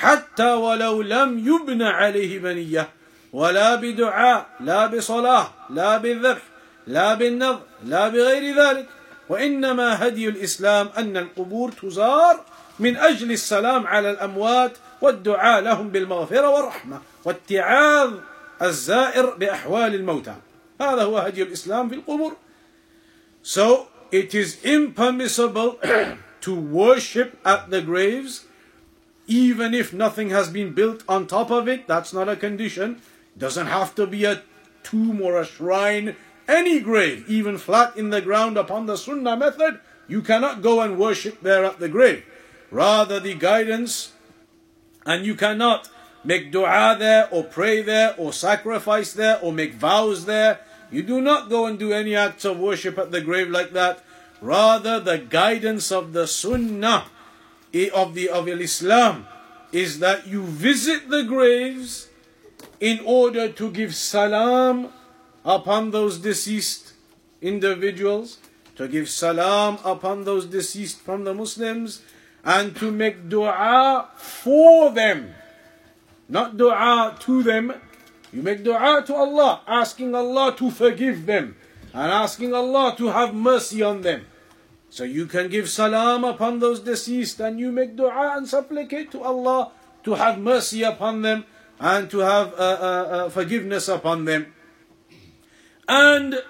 [0.00, 2.88] حتى ولو لم يبنى عليه بنية
[3.32, 6.42] ولا بدعاء لا بصلاة لا بالذبح
[6.86, 8.86] لا بالنظر لا بغير ذلك.
[9.28, 12.44] وإنما هدي الإسلام أن القبور تزار
[12.78, 18.12] من أجل السلام على الأموات والدعاء لهم بالمغفرة والرحمة واتعاظ
[18.62, 20.34] الزائر بأحوال الموتى.
[20.80, 22.36] هذا هو هدي الإسلام في القبور.
[23.42, 25.78] So it is impermissible
[26.44, 28.44] to worship at the graves
[29.26, 31.86] even if nothing has been built on top of it.
[31.86, 33.00] That's not a condition.
[33.36, 34.42] Doesn't have to be a
[34.82, 39.80] tomb or a shrine, any grave, even flat in the ground upon the Sunnah method,
[40.06, 42.24] you cannot go and worship there at the grave.
[42.70, 44.12] Rather, the guidance,
[45.06, 45.88] and you cannot
[46.22, 50.60] make dua there, or pray there, or sacrifice there, or make vows there.
[50.90, 54.04] You do not go and do any acts of worship at the grave like that.
[54.40, 57.06] Rather, the guidance of the Sunnah
[57.74, 59.26] of the of Islam
[59.72, 62.08] is that you visit the graves
[62.80, 64.88] in order to give salam
[65.44, 66.92] upon those deceased
[67.42, 68.38] individuals,
[68.76, 72.02] to give salam upon those deceased from the Muslims,
[72.44, 75.34] and to make dua for them,
[76.28, 77.72] not dua to them.
[78.32, 81.56] You make dua to Allah, asking Allah to forgive them,
[81.92, 84.26] and asking Allah to have mercy on them.
[84.93, 89.21] So you can give salam upon those deceased, and you make dua and supplicate to
[89.21, 89.71] Allah
[90.03, 91.45] to have mercy upon them
[91.79, 94.53] and to have uh, uh, uh, forgiveness upon them.
[95.87, 96.41] And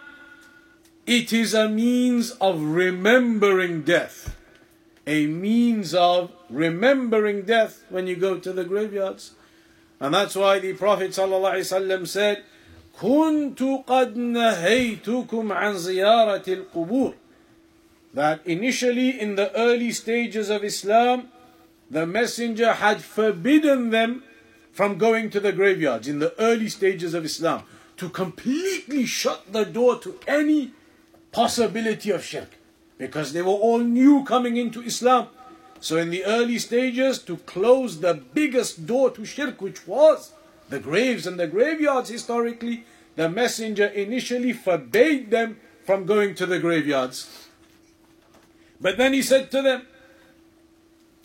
[1.06, 4.36] it is a means of remembering death.
[5.06, 9.32] A means of remembering death when you go to the graveyards.
[10.00, 12.44] And that's why the Prophet ﷺ said,
[13.02, 17.14] كنت قد نهيتكم عن زيارة القبور
[18.15, 21.29] that initially in the early stages of Islam
[21.91, 24.23] the messenger had forbidden them
[24.73, 27.63] from going to the graveyards in the early stages of Islam
[27.97, 30.73] to completely shut the door to any
[31.31, 32.59] possibility of shirk
[32.99, 35.29] because they were all new coming into Islam.
[35.81, 40.33] So, in the early stages, to close the biggest door to shirk, which was
[40.71, 42.85] the graves and the graveyards historically,
[43.17, 47.44] the messenger initially forbade them from going to the graveyards.
[48.84, 49.88] But then he said to them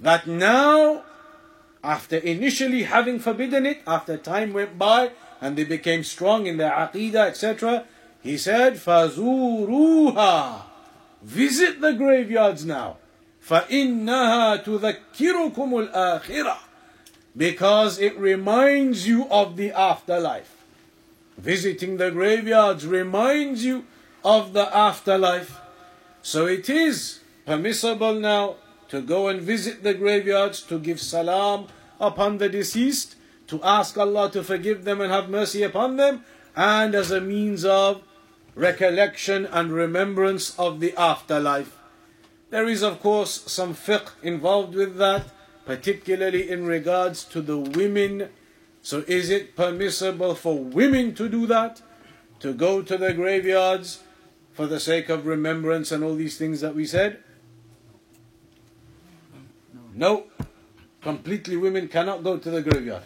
[0.01, 1.05] that now
[1.85, 5.11] after initially having forbidden it, after time went by
[5.41, 7.85] and they became strong in their aqidah, etc.,
[8.23, 10.63] he said, فَزُورُوهَا
[11.23, 12.97] Visit the graveyards now.
[13.47, 16.57] فَإِنَّهَا تُذَكِّرُكُمُ الْآخِرَةِ
[17.37, 20.65] Because it reminds you of the afterlife.
[21.37, 23.85] Visiting the graveyards reminds you
[24.25, 25.61] of the afterlife.
[26.23, 28.58] So it is permissible now
[28.90, 31.66] to go and visit the graveyards, to give salam
[32.00, 33.16] upon the deceased,
[33.48, 36.24] to ask Allah to forgive them and have mercy upon them,
[36.56, 38.04] and as a means of
[38.54, 41.76] recollection and remembrance of the afterlife.
[42.52, 45.32] There is, of course, some fiqh involved with that,
[45.66, 48.30] particularly in regards to the women.
[48.84, 51.82] So, is it permissible for women to do that?
[52.42, 54.04] To go to the graveyards
[54.54, 57.24] for the sake of remembrance and all these things that we said?
[60.00, 60.24] No,
[61.02, 63.04] completely women cannot go to the graveyard.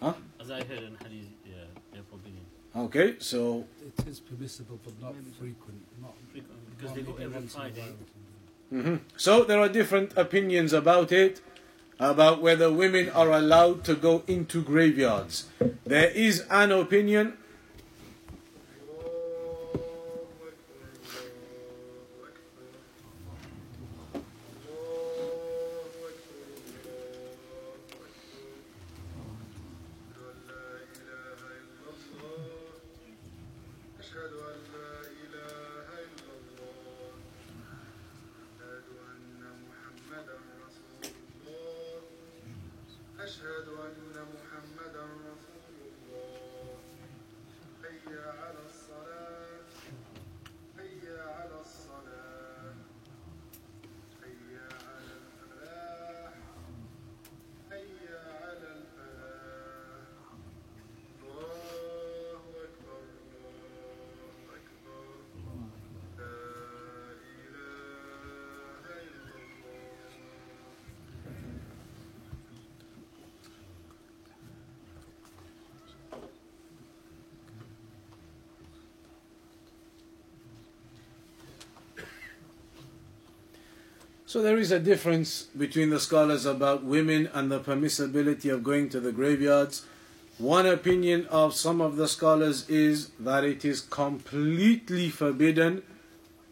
[0.00, 0.14] Huh?
[0.40, 2.40] As I heard in Hadith, yeah, they're forbidden.
[2.74, 3.66] Okay, so
[3.98, 5.82] It is permissible, but not frequent.
[6.00, 6.60] Not frequent.
[6.74, 7.92] Because they go maybe every once in Friday.
[8.70, 8.82] while.
[8.82, 9.00] mhm.
[9.18, 11.42] so there are different opinions about it.
[11.98, 15.46] about whether women are allowed to go into graveyards.
[15.84, 17.38] There is an opinion
[43.26, 46.78] أشهد أن محمدا رسول الله.
[47.82, 49.35] حي على الصلاة.
[84.36, 88.90] So there is a difference between the scholars about women and the permissibility of going
[88.90, 89.86] to the graveyards.
[90.36, 95.84] One opinion of some of the scholars is that it is completely forbidden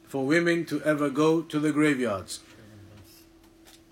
[0.08, 2.40] for women to ever go to the graveyards.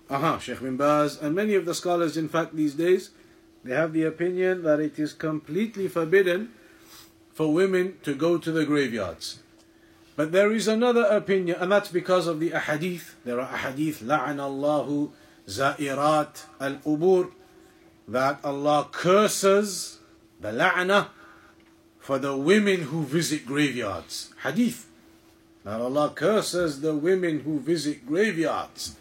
[0.09, 3.11] Aha, Sheikh bin Baz, and many of the scholars, in fact, these days,
[3.63, 6.49] they have the opinion that it is completely forbidden
[7.31, 9.43] for women to go to the graveyards.
[10.15, 13.15] But there is another opinion, and that's because of the ahadith.
[13.25, 15.11] There are ahadith, لَعَنَ
[15.47, 17.31] zairat al qubur,"
[18.07, 19.99] That Allah curses
[20.39, 21.07] the la'na
[21.99, 24.31] for the women who visit graveyards.
[24.43, 24.89] Hadith.
[25.63, 28.95] That Allah curses the women who visit graveyards.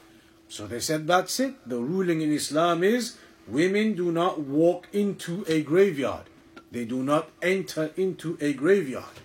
[0.48, 1.54] So they said that's it.
[1.66, 3.16] The ruling in Islam is
[3.48, 6.30] women do not walk into a graveyard.
[6.70, 9.18] They do not enter into a graveyard.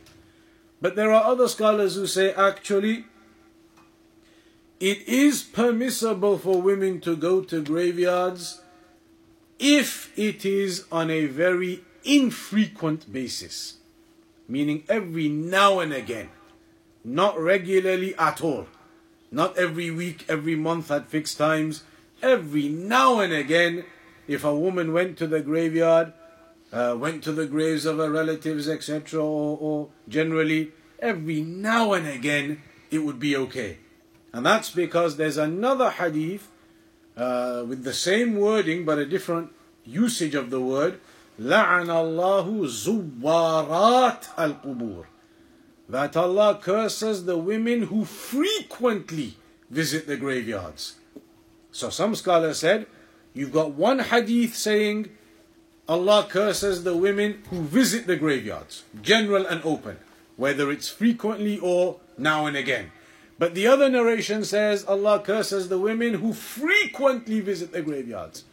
[0.81, 3.05] But there are other scholars who say actually
[4.79, 8.61] it is permissible for women to go to graveyards
[9.57, 13.77] if it is on a very infrequent basis,
[14.47, 16.29] meaning every now and again,
[17.03, 18.67] not regularly at all,
[19.31, 21.83] not every week, every month at fixed times,
[22.21, 23.83] every now and again,
[24.27, 26.13] if a woman went to the graveyard,
[26.72, 32.06] uh, went to the graves of her relatives, etc., or, or generally, every now and
[32.06, 33.78] again, it would be okay.
[34.32, 36.50] And that's because there's another hadith
[37.16, 39.52] uh, with the same wording but a different
[39.84, 41.00] usage of the word.
[41.38, 45.04] لعن الله زوارات القبور.
[45.88, 49.36] That Allah curses the women who frequently
[49.68, 50.96] visit the graveyards.
[51.70, 52.86] So some scholars said,
[53.34, 55.10] you've got one hadith saying
[55.89, 59.97] Allah curses the women who visit the graveyards, general and open,
[60.35, 62.91] whether it's frequently or now and again.
[63.39, 68.43] But the other narration says Allah curses the women who frequently visit the graveyards.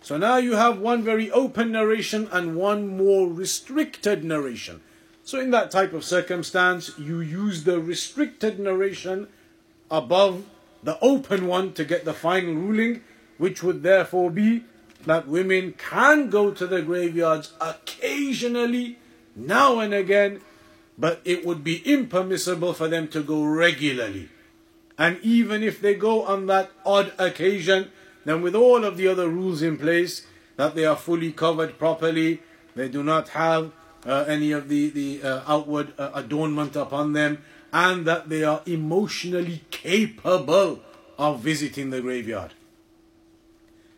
[0.00, 4.80] So now you have one very open narration and one more restricted narration.
[5.24, 9.26] So in that type of circumstance, you use the restricted narration
[9.90, 10.44] above
[10.84, 13.02] the open one to get the final ruling,
[13.38, 14.62] which would therefore be
[15.06, 18.98] that women can go to the graveyards occasionally,
[19.34, 20.40] now and again,
[20.98, 24.28] but it would be impermissible for them to go regularly.
[24.98, 27.90] And even if they go on that odd occasion,
[28.24, 30.26] then with all of the other rules in place,
[30.56, 32.40] that they are fully covered properly,
[32.74, 33.72] they do not have
[34.04, 38.62] uh, any of the, the uh, outward uh, adornment upon them, and that they are
[38.64, 40.80] emotionally capable
[41.18, 42.52] of visiting the graveyard.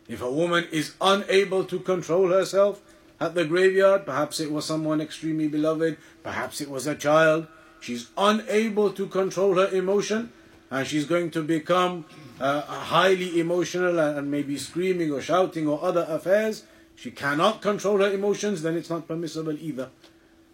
[0.09, 2.81] If a woman is unable to control herself
[3.21, 7.45] at the graveyard, perhaps it was someone extremely beloved, perhaps it was a child,
[7.79, 10.33] she's unable to control her emotion,
[10.71, 12.05] and she's going to become
[12.39, 16.63] uh, highly emotional and maybe screaming or shouting or other affairs,
[16.95, 19.89] she cannot control her emotions, then it's not permissible either.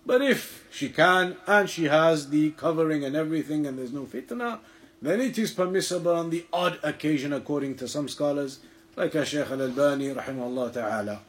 [0.06, 4.60] But if she can and she has the covering and everything and there's no fitna,
[5.02, 8.60] then it is permissible on the odd occasion according to some scholars,
[8.96, 11.20] like Sheikh Al-Albani rahimahullah ta'ala.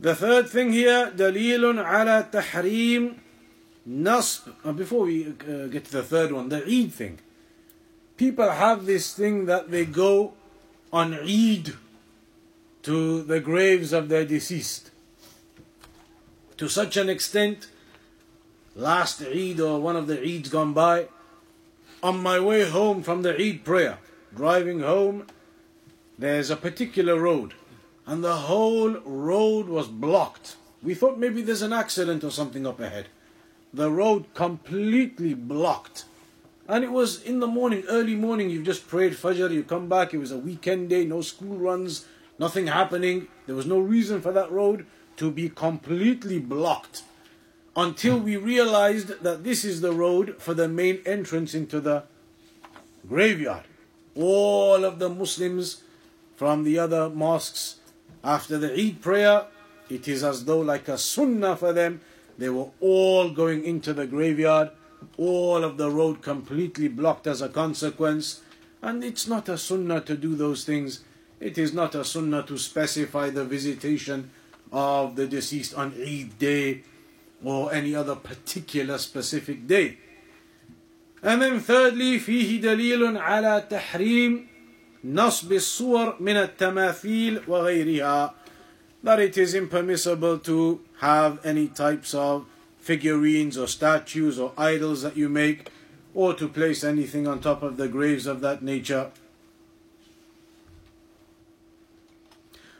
[0.00, 3.16] The third thing here, dalilun ala tahrim
[3.88, 4.52] nasb.
[4.64, 7.18] Uh, before we uh, get to the third one, the Eid thing.
[8.16, 10.34] People have this thing that they go
[10.92, 11.74] on Eid
[12.82, 14.90] to the graves of their deceased.
[16.58, 17.68] To such an extent,
[18.74, 21.06] last Eid or one of the Eids gone by,
[22.02, 23.98] on my way home from the Eid prayer,
[24.34, 25.26] driving home,
[26.22, 27.52] there's a particular road,
[28.06, 30.54] and the whole road was blocked.
[30.80, 33.08] We thought maybe there's an accident or something up ahead.
[33.74, 36.04] The road completely blocked.
[36.68, 40.14] And it was in the morning, early morning, you've just prayed Fajr, you come back,
[40.14, 42.06] it was a weekend day, no school runs,
[42.38, 43.26] nothing happening.
[43.46, 47.02] There was no reason for that road to be completely blocked
[47.74, 52.04] until we realized that this is the road for the main entrance into the
[53.08, 53.64] graveyard.
[54.14, 55.82] All of the Muslims
[56.41, 57.77] from the other mosques
[58.23, 59.45] after the Eid prayer,
[59.89, 62.01] it is as though like a sunnah for them.
[62.37, 64.69] They were all going into the graveyard,
[65.17, 68.41] all of the road completely blocked as a consequence.
[68.81, 71.03] And it's not a sunnah to do those things.
[71.39, 74.29] It is not a sunnah to specify the visitation
[74.71, 76.83] of the deceased on Eid day
[77.43, 79.97] or any other particular specific day.
[81.23, 84.47] And then thirdly, فيه دليل على تحريم
[85.03, 88.33] نصب الصور من التماثيل وغيرها
[89.03, 92.45] that it is impermissible to have any types of
[92.79, 95.69] figurines or statues or idols that you make
[96.13, 99.11] or to place anything on top of the graves of that nature.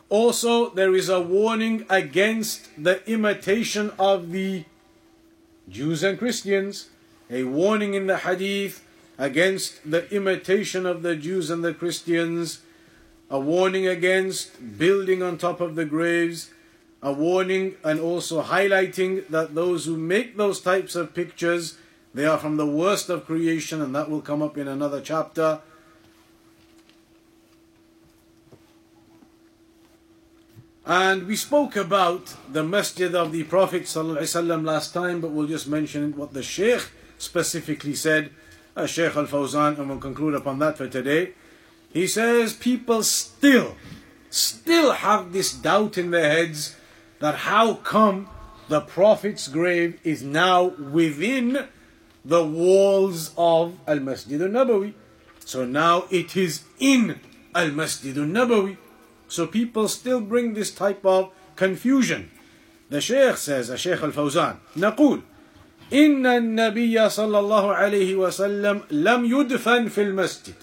[0.09, 4.63] Also, there is a warning against the imitation of the
[5.69, 6.89] Jews and Christians,
[7.29, 8.83] a warning in the hadith
[9.18, 12.60] against the imitation of the Jews and the Christians,
[13.30, 16.50] a warning against building on top of the graves,
[17.02, 21.76] a warning and also highlighting that those who make those types of pictures
[22.14, 25.60] they are from the worst of creation and that will come up in another chapter.
[30.84, 35.68] And we spoke about the masjid of the Prophet ﷺ last time, but we'll just
[35.68, 38.30] mention what the Shaykh specifically said,
[38.75, 41.33] uh, Shaykh Al Fawzan, and we'll conclude upon that for today.
[41.91, 43.75] He says people still,
[44.29, 46.75] still have this doubt in their heads
[47.19, 48.29] that how come
[48.67, 51.67] the Prophet's grave is now within
[52.23, 54.93] the walls of Al Masjid al Nabawi.
[55.45, 57.19] So now it is in
[57.55, 58.77] Al Masjid al Nabawi.
[59.29, 62.31] So people still bring this type of confusion.
[62.89, 65.21] The Shaykh says, the Shaykh Al-Fawzan, نقول
[65.92, 70.54] إن النبي صلى الله عليه وسلم لم يدفن في المسجد.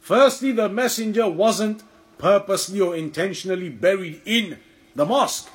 [0.00, 1.82] Firstly, the messenger wasn't
[2.18, 4.58] purposely or intentionally buried in
[4.94, 5.48] the mosque.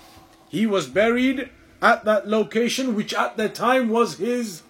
[0.50, 1.50] He was buried
[1.82, 4.62] at that location, which at the time was his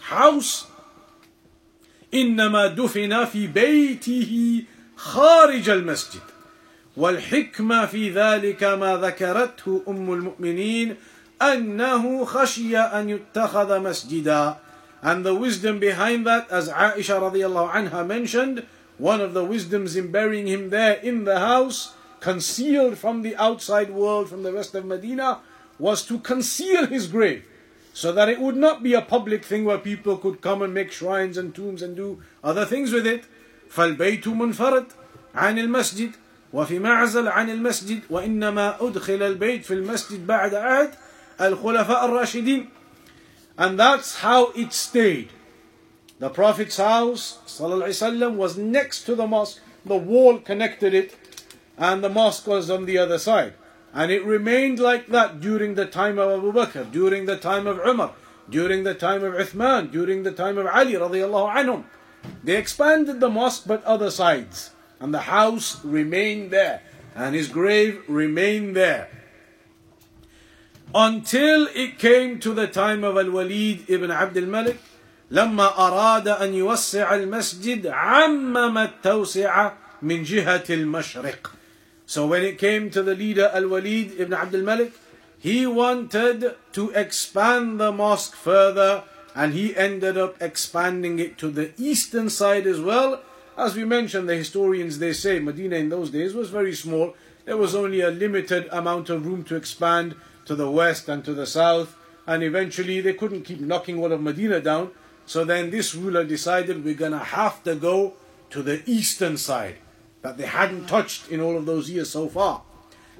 [0.00, 0.66] house.
[2.14, 4.64] إنما دفن في بيته
[4.96, 6.20] خارج المسجد.
[6.96, 10.96] والحكمة في ذلك ما ذكرته أم المؤمنين
[11.41, 14.55] أنه خشي أن يتخذ مسجدا
[15.03, 18.65] and the wisdom behind that as Aisha radiallahu anha mentioned
[18.97, 23.89] one of the wisdoms in burying him there in the house concealed from the outside
[23.89, 25.39] world from the rest of Medina
[25.77, 27.45] was to conceal his grave
[27.93, 30.91] so that it would not be a public thing where people could come and make
[30.91, 33.25] shrines and tombs and do other things with it
[33.69, 34.85] فالبيت منفرد
[35.35, 36.11] عن المسجد
[36.53, 40.89] وفي معزل عن المسجد وإنما أدخل البيت في المسجد بعد عهد
[41.39, 42.67] الخلفاء الراشدين
[43.57, 45.29] and that's how it stayed
[46.19, 51.15] the Prophet's house وسلم, was next to the mosque the wall connected it
[51.77, 53.53] and the mosque was on the other side
[53.93, 57.79] and it remained like that during the time of Abu Bakr during the time of
[57.79, 58.13] Umar
[58.49, 61.83] during the time of Uthman during the time of Ali radiallahu anhum
[62.43, 64.71] they expanded the mosque but other sides
[65.03, 66.81] and the house remained there,
[67.13, 69.09] and his grave remained there.
[70.93, 74.77] Until it came to the time of Al-Walid ibn Abd al-Malik,
[75.31, 81.49] لما أراد أن يوسع المسجد عمم التوسعة من جهة المشرق.
[82.05, 84.93] So when it came to the leader Al-Walid ibn Abd al-Malik,
[85.39, 89.03] he wanted to expand the mosque further
[89.35, 93.21] and he ended up expanding it to the eastern side as well
[93.57, 97.15] as we mentioned, the historians they say Medina in those days was very small.
[97.45, 100.15] There was only a limited amount of room to expand
[100.47, 101.95] to the west and to the south,
[102.27, 104.91] and eventually they couldn't keep knocking all of Medina down.
[105.25, 108.13] So then this ruler decided we're gonna have to go
[108.49, 109.77] to the eastern side
[110.21, 112.63] that they hadn't touched in all of those years so far.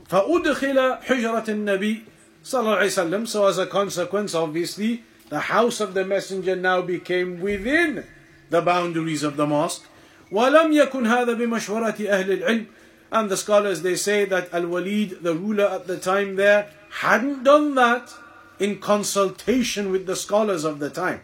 [0.09, 2.01] فأدخل حجرة النبي
[2.43, 3.27] صلى الله عليه وسلم.
[3.27, 8.05] So as a consequence, obviously, the house of the messenger now became within
[8.49, 9.83] the boundaries of the mosque.
[10.31, 12.65] ولم يكن هذا بمشورة أهل العلم
[13.11, 16.67] and the scholars they say that Al-Walid the ruler at the time there
[17.01, 18.13] hadn't done that
[18.59, 21.21] in consultation with the scholars of the time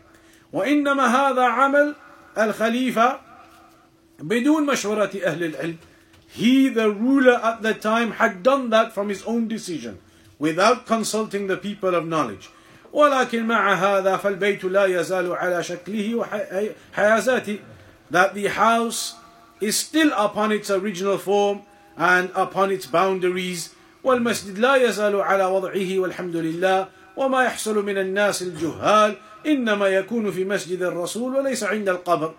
[0.53, 1.95] وإنما هذا عمل
[2.37, 3.19] الخليفة
[4.19, 5.77] بدون مشورة أهل العلم
[6.31, 9.97] he, the ruler at the time, had done that from his own decision
[10.37, 12.49] without consulting the people of knowledge.
[12.93, 17.59] ولكن مع هذا فالبيت لا يزال على شكله وحيازاته
[18.11, 19.15] that the house
[19.61, 21.61] is still upon its original form
[21.97, 23.72] and upon its boundaries
[24.03, 30.45] والمسجد لا يزال على وضعه والحمد لله وما يحصل من الناس الجهال إنما يكون في
[30.45, 32.33] مسجد الرسول وليس عند القبر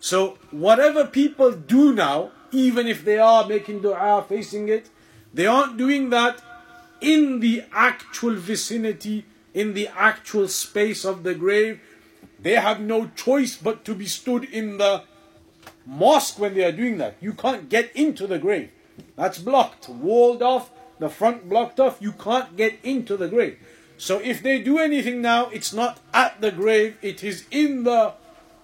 [0.00, 4.90] So whatever people do now, even if they are making dua facing it,
[5.32, 6.42] they aren't doing that
[7.00, 9.24] in the actual vicinity,
[9.54, 11.80] in the actual space of the grave.
[12.38, 15.02] They have no choice but to be stood in the
[15.86, 17.16] mosque when they are doing that.
[17.20, 18.70] You can't get into the grave.
[19.16, 20.70] That's blocked, walled off,
[21.00, 21.98] the front blocked off.
[22.00, 23.58] You can't get into the grave.
[23.98, 28.12] So if they do anything now, it's not at the grave, it is in the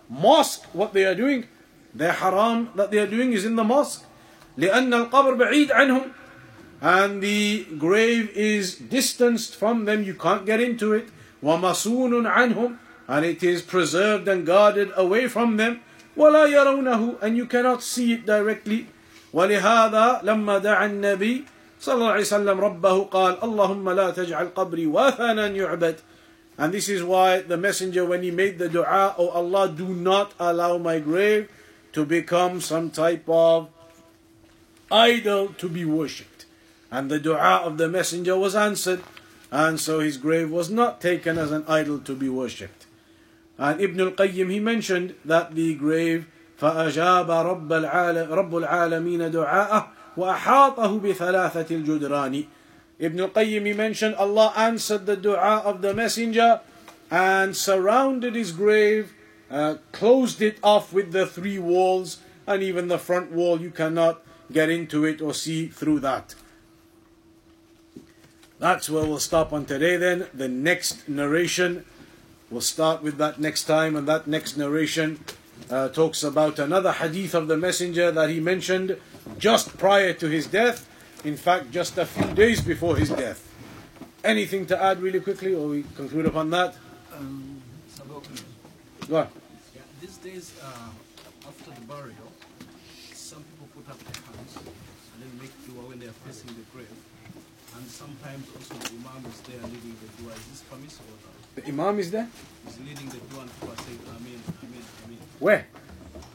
[0.09, 1.47] mosque what they are doing.
[1.95, 4.05] Their haram that they are doing is in the mosque.
[4.59, 6.13] لأن القبر بعيد عنهم
[6.83, 11.09] and the grave is distanced from them, you can't get into it.
[11.43, 12.77] وَمَصُونٌ عَنْهُمْ
[13.09, 15.81] and it is preserved and guarded away from them.
[16.17, 18.89] وَلَا يَرَوْنَهُ and you cannot see it directly.
[19.33, 21.45] ولهذا لما دعا النبي
[21.83, 25.97] صلى الله عليه وسلم ربه قال اللهم لا تجعل قبري وثنا يعبد
[26.59, 30.33] and this is why the messenger when he made the dua oh Allah do not
[30.39, 31.49] allow my grave
[31.93, 33.69] to become some type of
[34.93, 36.45] idol to be worshipped
[36.91, 39.01] and the dua of the messenger was answered
[39.51, 42.87] and so his grave was not taken as an idol to be worshipped
[43.59, 46.27] and Ibn al-Qayyim he mentioned that the grave
[46.63, 52.47] فأجاب رب العالم رب العالمين دعاءه وأحاطه بثلاثة الجدران
[52.99, 56.61] Ibn al-Qayyim he mentioned Allah answered the dua of the messenger
[57.11, 59.13] and surrounded his grave
[59.51, 64.23] uh, closed it off with the three walls and even the front wall you cannot
[64.53, 66.35] get into it or see through that
[68.59, 71.85] that's where we'll stop on today then the next narration
[72.51, 75.19] we'll start with that next time and that next narration
[75.71, 78.97] uh, talks about another hadith of the messenger that he mentioned
[79.38, 80.88] just prior to his death
[81.26, 83.42] in fact just a few days before his death
[84.24, 86.76] anything to add really quickly or we conclude upon that
[87.14, 87.62] Um,
[88.08, 88.38] go- on
[89.10, 89.26] yeah,
[90.02, 92.30] these days, uh, after the burial,
[93.14, 96.66] some people put up their hands and then make dua when they are facing the
[96.76, 96.92] grave.
[97.76, 100.34] And sometimes also the imam is there leading the dua.
[100.36, 101.16] Is this permissible?
[101.16, 101.40] or not?
[101.56, 102.28] the imam is there
[102.68, 104.40] He's leading the dua and people are saying, Amen.
[105.40, 105.64] where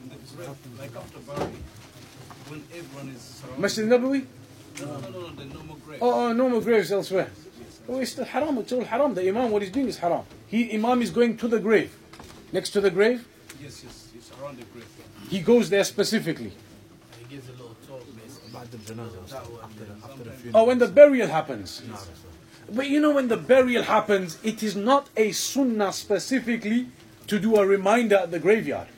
[0.03, 1.63] In the grave, like after burial,
[2.49, 3.43] when everyone is.
[3.59, 4.25] Masjid Nabawi?
[4.81, 5.99] No, no, no, no, the normal grave.
[6.03, 7.31] Oh, oh, normal graves elsewhere.
[7.89, 9.15] Oh, it's still haram, it's all haram.
[9.15, 10.23] The imam, what he's doing is haram.
[10.47, 11.95] He, imam is going to the grave.
[12.53, 13.27] Next to the grave?
[13.61, 14.87] Yes, yes, it's around the grave.
[15.29, 16.53] He goes there specifically.
[17.19, 18.03] He gives a little talk
[18.51, 20.63] about the funeral after the funeral.
[20.63, 21.83] Oh, when the burial happens.
[21.89, 22.09] Yes.
[22.73, 26.89] But you know, when the burial happens, it is not a sunnah specifically
[27.27, 28.89] to do a reminder at the graveyard.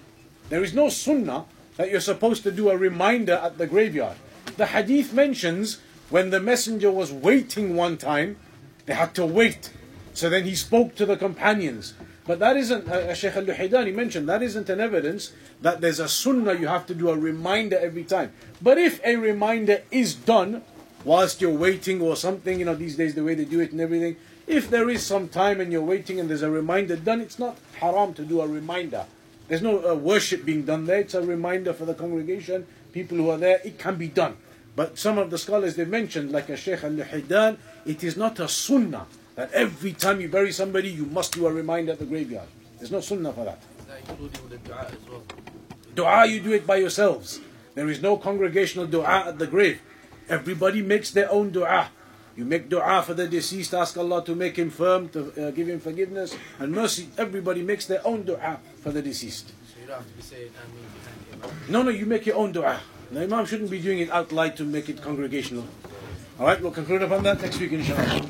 [0.48, 4.16] There is no sunnah that you're supposed to do a reminder at the graveyard.
[4.56, 8.36] The hadith mentions when the messenger was waiting one time,
[8.86, 9.70] they had to wait.
[10.12, 11.94] So then he spoke to the companions.
[12.26, 16.00] But that isn't, uh, Shaykh al Luhaydan, he mentioned, that isn't an evidence that there's
[16.00, 18.32] a sunnah you have to do a reminder every time.
[18.62, 20.62] But if a reminder is done,
[21.04, 23.80] whilst you're waiting or something, you know, these days the way they do it and
[23.80, 24.16] everything,
[24.46, 27.58] if there is some time and you're waiting and there's a reminder done, it's not
[27.80, 29.04] haram to do a reminder.
[29.48, 33.30] There's no uh, worship being done there, it's a reminder for the congregation, people who
[33.30, 34.36] are there, it can be done.
[34.76, 38.40] But some of the scholars they mentioned, like a Shaykh al Luhaydan, it is not
[38.40, 42.06] a sunnah that every time you bury somebody you must do a reminder at the
[42.06, 42.48] graveyard.
[42.78, 43.62] There's no sunnah for that.
[45.94, 47.40] Dua, you do it by yourselves.
[47.74, 49.80] There is no congregational dua at the grave.
[50.28, 51.90] Everybody makes their own dua.
[52.36, 55.68] You make dua for the deceased, ask Allah to make him firm, to uh, give
[55.68, 57.08] him forgiveness and mercy.
[57.16, 59.48] Everybody makes their own dua for the deceased.
[59.48, 61.72] So you don't have to be saying Amen behind the imam.
[61.72, 62.80] No, no, you make your own dua.
[63.10, 65.64] The Imam shouldn't be doing it out loud to make it congregational.
[66.38, 68.28] Alright, we'll conclude upon that next week, inshallah.